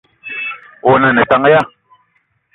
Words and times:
Owono 0.85 1.07
a 1.09 1.13
ne 1.13 1.23
tank 1.29 1.45
ya? 1.53 1.61